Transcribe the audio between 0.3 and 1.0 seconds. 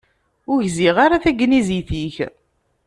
Ur gziɣ